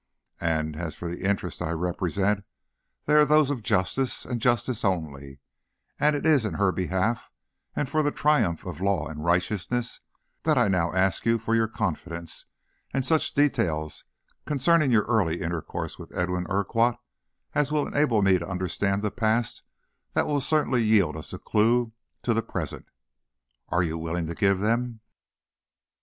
As 0.39 0.95
for 0.95 1.07
the 1.07 1.21
interests 1.29 1.61
I 1.61 1.69
represent, 1.73 2.43
they 3.05 3.13
are 3.13 3.23
those 3.23 3.51
of 3.51 3.61
justice, 3.61 4.25
and 4.25 4.41
justice 4.41 4.83
only; 4.83 5.41
and 5.99 6.15
it 6.15 6.25
is 6.25 6.43
in 6.43 6.55
her 6.55 6.71
behalf 6.71 7.29
and 7.75 7.87
for 7.87 8.01
the 8.01 8.09
triumph 8.09 8.65
of 8.65 8.81
law 8.81 9.07
and 9.07 9.23
righteousness 9.23 9.99
that 10.41 10.57
I 10.57 10.69
now 10.69 10.91
ask 10.91 11.23
you 11.23 11.37
for 11.37 11.53
your 11.53 11.67
confidence 11.67 12.47
and 12.91 13.05
such 13.05 13.35
details 13.35 14.03
concerning 14.47 14.91
your 14.91 15.05
early 15.05 15.39
intercourse 15.39 15.99
with 15.99 16.11
Edwin 16.17 16.47
Urquhart 16.49 16.95
as 17.53 17.71
will 17.71 17.85
enable 17.85 18.23
me 18.23 18.39
to 18.39 18.47
understand 18.49 19.05
a 19.05 19.11
past 19.11 19.61
that 20.13 20.25
will 20.25 20.41
certainly 20.41 20.81
yield 20.81 21.15
us 21.15 21.31
a 21.31 21.37
clew 21.37 21.93
to 22.23 22.33
the 22.33 22.41
present. 22.41 22.87
Are 23.69 23.83
you 23.83 23.99
willing 23.99 24.25
to 24.25 24.33
give 24.33 24.61
them?" 24.61 25.01